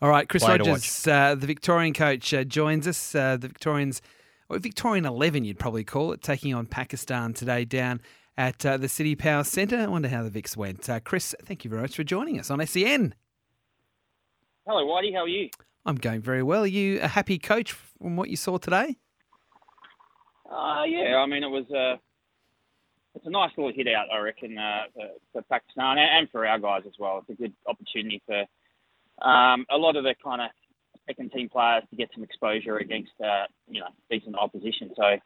[0.00, 3.16] All right, Chris Way Rogers, uh, the Victorian coach, uh, joins us.
[3.16, 4.00] Uh, the Victorians,
[4.48, 8.00] or Victorian 11, you'd probably call it, taking on Pakistan today down
[8.36, 9.76] at uh, the CitiPower Centre.
[9.76, 10.88] I wonder how the Vics went.
[10.88, 13.12] Uh, Chris, thank you very much for joining us on SEN.
[14.68, 15.12] Hello, Whitey.
[15.12, 15.48] How are you?
[15.84, 16.62] I'm going very well.
[16.62, 18.98] Are you a happy coach from what you saw today?
[20.48, 21.96] Uh, yeah, I mean, it was uh,
[23.16, 26.46] it's a nice little hit out, I reckon, uh, for, for Pakistan and, and for
[26.46, 27.18] our guys as well.
[27.18, 28.44] It's a good opportunity for
[29.22, 30.50] um, a lot of the kind of
[31.06, 34.90] second team players to get some exposure against, uh, you know, decent opposition.
[34.96, 35.16] So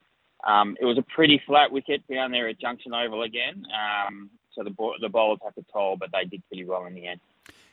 [0.49, 3.65] um, it was a pretty flat wicket down there at Junction Oval again.
[3.73, 7.07] Um, so the, the bowlers have to toll, but they did pretty well in the
[7.07, 7.21] end.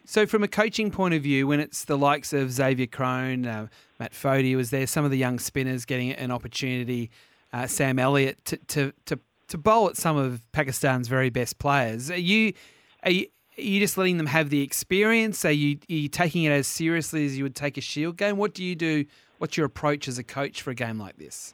[0.06, 3.67] So, from a coaching point of view, when it's the likes of Xavier Crone, uh,
[4.00, 7.12] Matt Fodey was there, some of the young spinners getting an opportunity,
[7.53, 12.09] uh, Sam Elliott to, to to to bowl at some of Pakistan's very best players.
[12.09, 12.53] Are you
[13.03, 13.28] are you,
[13.62, 15.44] you just letting them have the experience?
[15.46, 18.38] Are you, are you taking it as seriously as you would take a Shield game?
[18.38, 19.06] What do you do?
[19.38, 21.54] What's your approach as a coach for a game like this?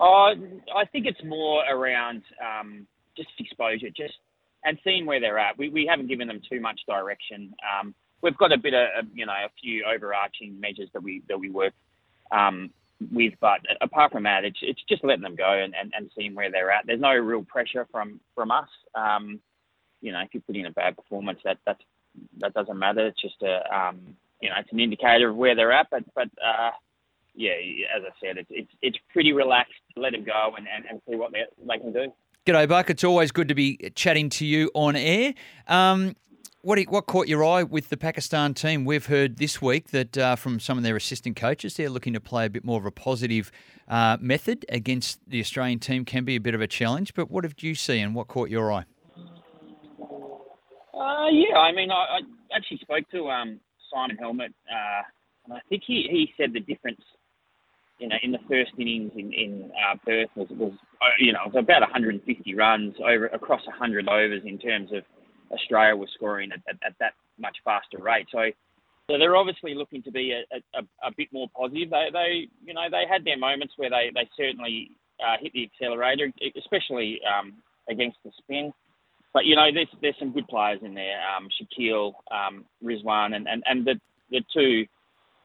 [0.00, 0.32] Uh,
[0.74, 2.86] I think it's more around um,
[3.16, 4.14] just exposure, just
[4.64, 5.58] and seeing where they're at.
[5.58, 7.54] We, we haven't given them too much direction.
[7.80, 11.38] Um, we've got a bit of you know a few overarching measures that we that
[11.38, 11.74] we work
[12.30, 12.70] um,
[13.12, 16.34] with, but apart from that, it's it's just letting them go and, and, and seeing
[16.34, 16.86] where they're at.
[16.86, 18.68] There's no real pressure from from us.
[18.94, 19.40] Um,
[20.00, 21.82] you know, if you put in a bad performance, that that's
[22.38, 23.06] that doesn't matter.
[23.06, 25.88] It's just a um, you know it's an indicator of where they're at.
[25.90, 26.70] But but uh,
[27.34, 27.52] yeah,
[27.96, 29.74] as I said, it's it's it's pretty relaxed.
[29.96, 32.12] Let them go and, and, and see what they they can do.
[32.46, 32.90] G'day, Buck.
[32.90, 35.34] It's always good to be chatting to you on air.
[35.68, 36.16] Um,
[36.62, 38.84] what what caught your eye with the Pakistan team?
[38.84, 42.20] We've heard this week that uh, from some of their assistant coaches, they're looking to
[42.20, 43.50] play a bit more of a positive
[43.88, 46.04] uh, method against the Australian team.
[46.04, 47.14] Can be a bit of a challenge.
[47.14, 48.84] But what did you see, and what caught your eye?
[51.00, 52.20] Uh, yeah, I mean, I, I
[52.54, 53.58] actually spoke to um,
[53.90, 55.02] Simon Helmot, uh,
[55.46, 57.00] and I think he, he said the difference,
[57.98, 61.40] you know, in the first innings in, in uh, Perth was, was, uh, you know,
[61.46, 65.02] it was about 150 runs over across 100 overs in terms of
[65.50, 68.26] Australia was scoring at, at, at that much faster rate.
[68.30, 68.52] So,
[69.10, 71.88] so they're obviously looking to be a, a, a bit more positive.
[71.88, 75.64] They, they, you know, they had their moments where they, they certainly uh, hit the
[75.64, 77.54] accelerator, especially um,
[77.88, 78.74] against the spin
[79.32, 81.18] but you know, there's there's some good players in there.
[81.36, 84.86] Um, Shakil, um, Rizwan, and, and, and the the two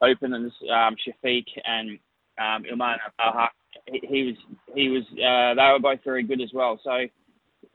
[0.02, 1.98] openers, um, Shafiq and
[2.38, 3.48] um, Ilman Ahaq,
[3.86, 4.36] he, he was
[4.74, 6.80] he was uh, they were both very good as well.
[6.82, 7.06] So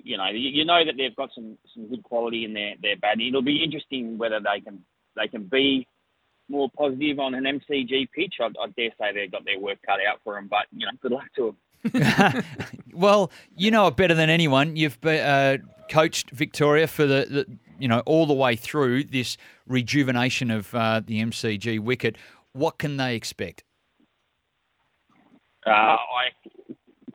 [0.03, 2.97] you know, you, you know that they've got some some good quality in their their
[2.97, 3.27] batting.
[3.27, 4.83] It'll be interesting whether they can
[5.15, 5.87] they can be
[6.49, 8.35] more positive on an MCG pitch.
[8.41, 10.91] I, I dare say they've got their work cut out for them, but you know,
[11.01, 11.55] good luck to
[11.93, 12.43] them.
[12.93, 14.75] well, you know it better than anyone.
[14.75, 15.57] You've uh,
[15.91, 19.37] coached Victoria for the, the, you know all the way through this
[19.67, 22.17] rejuvenation of uh, the MCG wicket.
[22.53, 23.63] What can they expect?
[25.65, 26.31] Uh, I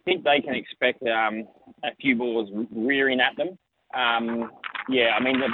[0.04, 1.48] think they can expect um,
[1.82, 3.58] a few balls rearing at them.
[3.94, 4.50] Um,
[4.88, 5.48] yeah, I mean the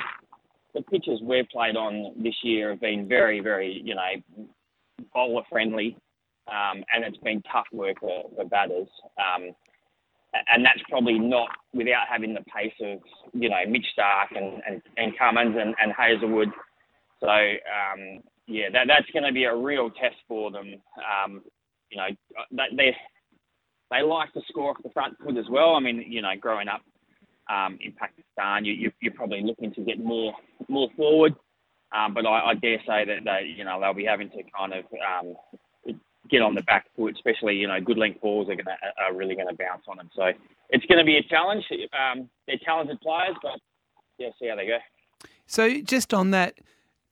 [0.75, 4.47] the pitches we've played on this year have been very, very, you know,
[5.13, 5.97] bowler friendly
[6.49, 8.89] um, and it's been tough work for, for batters.
[9.19, 9.51] Um,
[10.33, 13.01] and that's probably not without having the pace of,
[13.35, 16.49] you know, Mitch Starc and, and, and Cummins and, and Hazlewood.
[17.21, 20.75] So, um, yeah, that, that's going to be a real test for them.
[20.99, 21.43] Um,
[21.91, 22.09] you know,
[22.77, 22.97] they,
[23.91, 25.75] they like to score off the front foot as well.
[25.75, 26.81] I mean, you know, growing up
[27.51, 30.33] um, in Pakistan, you, you, are probably looking to get more
[30.69, 31.35] more forward.
[31.95, 34.73] Um, but I, I, dare say that they, you know, they'll be having to kind
[34.73, 35.35] of um,
[36.33, 39.37] get on the back foot, especially you know good length balls are gonna are really
[39.37, 40.11] going to bounce on them.
[40.17, 40.33] So
[40.71, 41.65] it's going to be a challenge.
[41.93, 43.61] Um, they're talented players, but
[44.19, 44.79] yeah, see how they go.
[45.47, 46.55] So just on that,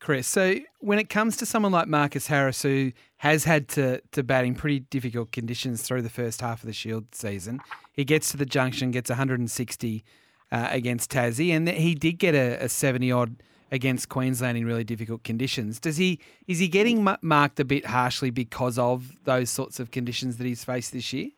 [0.01, 0.27] Chris.
[0.27, 4.45] So when it comes to someone like Marcus Harris, who has had to, to bat
[4.45, 7.61] in pretty difficult conditions through the first half of the Shield season,
[7.93, 10.05] he gets to the junction, gets 160
[10.51, 14.85] uh, against Tassie, and he did get a, a 70 odd against Queensland in really
[14.85, 15.79] difficult conditions.
[15.79, 20.37] Does he is he getting marked a bit harshly because of those sorts of conditions
[20.39, 21.29] that he's faced this year?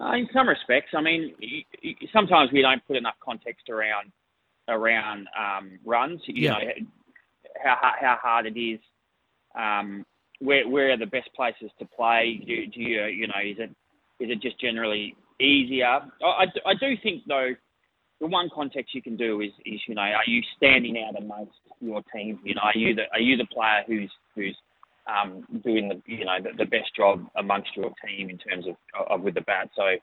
[0.00, 1.34] Uh, in some respects, I mean,
[2.12, 4.12] sometimes we don't put enough context around
[4.68, 6.20] around um, runs.
[6.26, 6.50] You yeah.
[6.50, 6.58] know
[7.62, 8.80] how how hard it is.
[9.58, 10.04] Um,
[10.40, 12.40] where where are the best places to play?
[12.46, 13.70] Do, do you you know is it
[14.20, 15.86] is it just generally easier?
[15.86, 17.50] I, I, I do think though
[18.20, 21.58] the one context you can do is, is you know are you standing out amongst
[21.80, 22.38] your team?
[22.44, 24.56] You know are you the are you the player who's who's
[25.06, 28.76] um, doing the you know the, the, best job amongst your team in terms of,
[29.08, 29.70] of with the bat.
[29.74, 29.96] So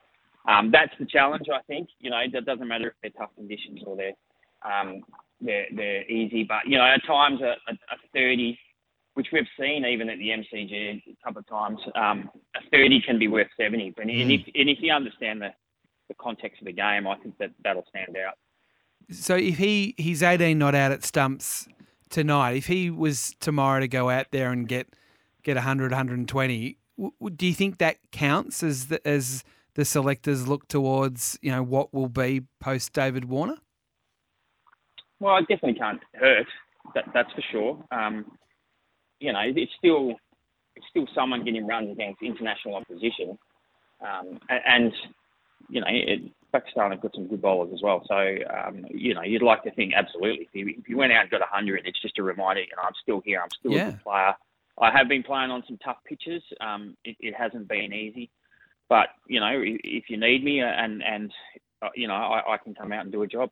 [0.50, 1.88] um, that's the challenge I think.
[2.00, 4.14] You know it doesn't matter if they're tough conditions or they're
[4.64, 5.02] um,
[5.40, 6.44] they're, they're easy.
[6.44, 8.58] But, you know, at times a, a, a 30,
[9.14, 13.18] which we've seen even at the MCG a couple of times, um, a 30 can
[13.18, 13.94] be worth 70.
[13.98, 14.22] And, mm.
[14.22, 15.48] and, if, and if you understand the,
[16.08, 18.34] the context of the game, I think that that'll stand out.
[19.10, 21.68] So if he he's 18 not out at stumps
[22.10, 24.94] tonight, if he was tomorrow to go out there and get
[25.42, 29.44] get 100, 120, w- do you think that counts as the, as
[29.74, 33.56] the selectors look towards you know what will be post David Warner?
[35.20, 36.46] Well, it definitely can't hurt.
[36.94, 37.84] That, that's for sure.
[37.90, 38.26] Um,
[39.20, 40.14] you know, it's still
[40.74, 43.38] it's still someone getting runs against international opposition,
[44.00, 44.92] um, and, and,
[45.68, 48.02] you know, it, Pakistan have got some good bowlers as well.
[48.06, 51.22] So um, you know, you'd like to think absolutely if you, if you went out
[51.22, 52.62] and got hundred, it's just a reminder.
[52.62, 53.40] You know, I'm still here.
[53.42, 53.88] I'm still yeah.
[53.88, 54.34] a good player.
[54.78, 56.42] I have been playing on some tough pitches.
[56.60, 58.30] Um, it, it hasn't been easy,
[58.88, 61.32] but you know, if you need me and and
[61.82, 63.50] uh, you know, I, I can come out and do a job.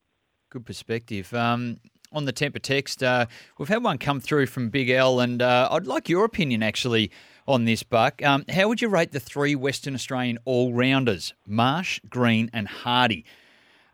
[0.51, 1.33] Good perspective.
[1.35, 1.79] Um,
[2.15, 3.27] on the temper text, uh,
[3.59, 7.11] we've had one come through from Big L, and uh, I'd like your opinion actually
[7.47, 8.23] on this, Buck.
[8.23, 13.25] Um, how would you rate the three Western Australian all rounders, Marsh, Green, and Hardie?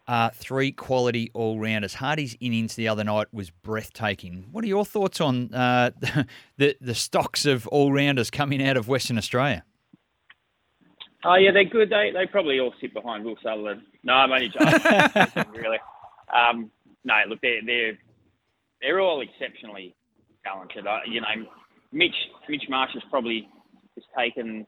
[0.07, 1.95] Uh, three quality all rounders.
[1.95, 4.47] Hardie's innings the other night was breathtaking.
[4.51, 5.91] What are your thoughts on uh,
[6.57, 9.65] the the stocks of all rounders coming out of Western Australia?
[11.25, 11.91] Oh yeah, they're good.
[11.91, 13.83] They they probably all sit behind Will Sutherland.
[14.03, 15.45] No, I'm only joking.
[15.55, 15.79] really.
[16.35, 16.71] Um,
[17.05, 17.99] no, look, they're they're
[18.81, 19.95] they're all exceptionally
[20.45, 20.87] talented.
[20.87, 21.27] Uh, you know,
[21.93, 22.15] Mitch
[22.49, 23.49] Mitch Marsh has probably
[23.97, 24.67] has taken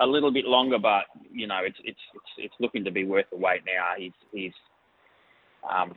[0.00, 3.26] a little bit longer, but you know, it's it's it's, it's looking to be worth
[3.30, 3.92] the wait now.
[3.96, 4.52] He's he's,
[5.68, 5.94] um,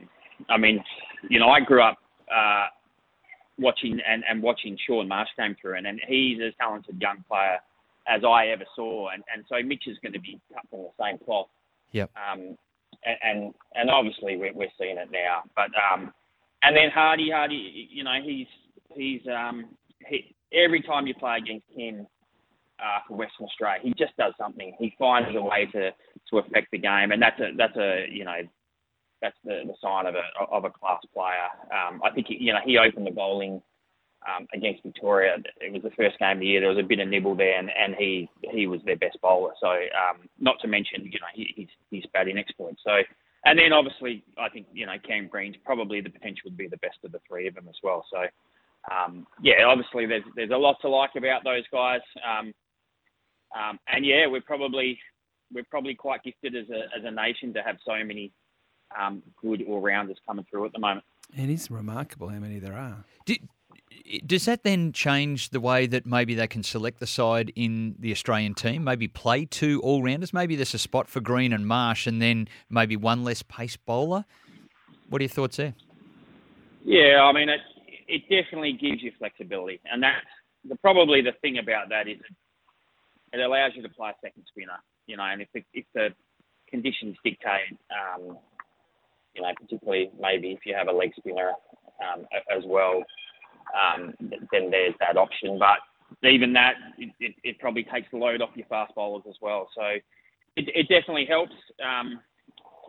[0.49, 0.83] I mean,
[1.29, 1.97] you know, I grew up
[2.33, 2.67] uh,
[3.57, 7.57] watching and, and watching Shaun Marsh came through, and, and he's as talented young player
[8.07, 11.03] as I ever saw, and, and so Mitch is going to be cut from the
[11.03, 11.47] same cloth.
[11.91, 12.11] Yep.
[12.15, 12.55] Um,
[13.03, 15.43] and and obviously we're, we're seeing it now.
[15.55, 16.13] But um,
[16.65, 18.47] and then Hardie, Hardie, you know, he's
[18.95, 19.65] he's um,
[20.07, 22.07] he, every time you play against him
[22.79, 24.75] uh, for Western Australia, he just does something.
[24.79, 25.91] He finds a way to
[26.31, 28.41] to affect the game, and that's a that's a you know
[29.21, 31.49] that's the, the sign of a of a class player.
[31.71, 33.61] Um, I think he, you know he opened the bowling
[34.27, 35.37] um, against Victoria.
[35.61, 36.61] It was the first game of the year.
[36.61, 39.53] There was a bit of nibble there, and, and he he was their best bowler.
[39.61, 42.81] So um, not to mention, you know, he, he's he's batting exploits.
[42.83, 42.97] So
[43.45, 46.77] and then obviously, I think you know Cam Green's probably the potential to be the
[46.77, 48.05] best of the three of them as well.
[48.11, 48.25] So
[48.93, 52.01] um, yeah, obviously there's there's a lot to like about those guys.
[52.27, 52.53] Um,
[53.55, 54.99] um, and yeah, we're probably
[55.53, 58.31] we're probably quite gifted as a as a nation to have so many
[58.99, 61.05] um, good all rounders coming through at the moment.
[61.35, 63.03] It is remarkable how many there are.
[63.25, 63.35] Do,
[64.25, 68.11] does that then change the way that maybe they can select the side in the
[68.11, 68.83] Australian team?
[68.83, 70.33] Maybe play two all rounders.
[70.33, 74.25] Maybe there's a spot for Green and Marsh, and then maybe one less pace bowler.
[75.09, 75.73] What are your thoughts there?
[76.83, 77.61] Yeah, I mean it.
[78.07, 80.25] It definitely gives you flexibility, and that's
[80.69, 82.19] the, probably the thing about that is
[83.33, 84.77] it, allows you to play a second spinner.
[85.07, 86.09] You know, and if the, if the
[86.69, 88.37] conditions dictate, um,
[89.33, 91.53] you know, particularly maybe if you have a leg spinner
[91.99, 93.03] um, as well,
[93.75, 94.13] um,
[94.51, 95.59] then there's that option.
[95.59, 95.79] But
[96.27, 99.67] even that, it, it, it, probably takes the load off your fast bowlers as well.
[99.75, 99.83] So
[100.55, 101.53] it, it definitely helps.
[101.83, 102.19] Um,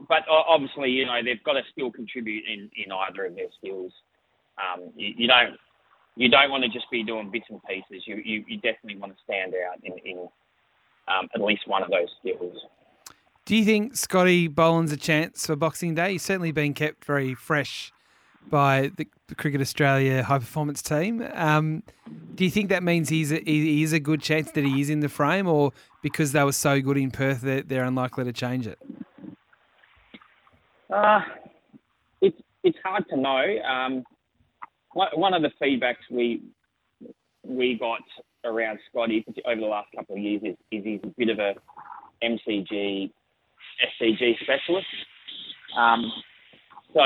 [0.08, 3.92] but obviously, you know, they've got to still contribute in, in either of their skills.
[4.58, 5.56] Um, you, you, don't
[6.16, 8.04] you don't want to just be doing bits and pieces.
[8.06, 10.28] You you, you definitely want to stand out in, in
[11.08, 12.56] um, at least one of those skills.
[13.44, 16.12] Do you think Scotty Boland's a chance for Boxing Day?
[16.12, 17.92] He's certainly been kept very fresh
[18.50, 21.26] by the, the Cricket Australia high performance team.
[21.34, 21.82] Um,
[22.34, 24.90] do you think that means he's a, he is a good chance that he is
[24.90, 25.72] in the frame, or
[26.02, 28.78] because they were so good in Perth, they're, they're unlikely to change it?
[30.92, 31.20] Uh,
[32.20, 33.58] it's it's hard to know.
[33.62, 34.04] Um,
[34.92, 36.42] one, of the feedbacks we
[37.42, 38.00] we got
[38.44, 41.54] around Scotty over the last couple of years is, is he's a bit of a
[42.22, 43.10] MCG,
[44.00, 44.86] SCG specialist.
[45.76, 46.10] Um,
[46.94, 47.00] so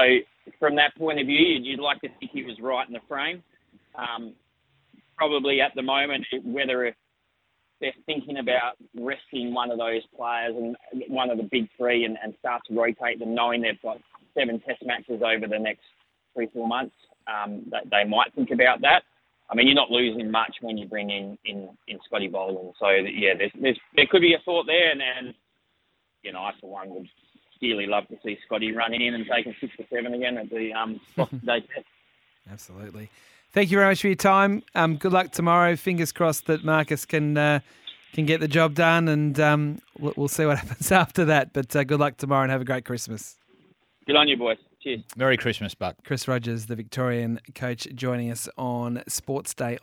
[0.59, 3.43] from that point of view, you'd, like to think he was right in the frame.
[3.95, 4.35] Um,
[5.17, 6.95] probably at the moment, whether if
[7.81, 10.77] they're thinking about resting one of those players and
[11.09, 13.99] one of the big three and, and start to rotate them, knowing they've got
[14.35, 15.83] seven test matches over the next
[16.35, 16.95] three, four months,
[17.27, 19.03] um, that they might think about that.
[19.51, 22.75] I mean, you're not losing much when you bring in in, in Scotty Boland.
[22.79, 25.35] So yeah, there's, there's there could be a thought there, and, and
[26.23, 27.09] you know, I for one would
[27.61, 30.73] dearly love to see Scotty running in and taking six or seven again at the
[30.73, 31.01] um,
[31.45, 31.87] Day Test.
[32.51, 33.11] Absolutely.
[33.53, 34.63] Thank you very much for your time.
[34.75, 35.77] Um, good luck tomorrow.
[35.77, 37.61] Fingers crossed that Marcus can uh,
[38.13, 41.53] can get the job done, and um, we'll, we'll, see what happens after that.
[41.53, 43.37] But uh, good luck tomorrow, and have a great Christmas.
[44.07, 44.59] Good on you, boys.
[44.83, 45.03] Cheers.
[45.15, 45.97] Merry Christmas, Buck.
[46.05, 49.79] Chris Rogers, the Victorian coach, joining us on Sportsaday